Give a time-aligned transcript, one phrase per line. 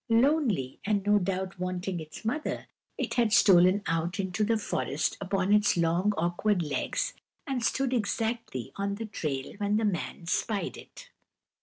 [0.09, 2.65] Lonely, and no doubt wanting its mother,
[2.97, 7.13] it had stolen out into the forest upon its long awkward legs,
[7.45, 11.11] and stood exactly on the trail when the man spied it.